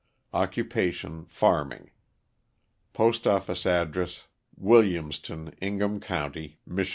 [0.33, 1.91] Occupation farming.
[2.91, 4.25] Postoffice address,
[4.57, 6.89] Williams ton, Ingham county, Mich.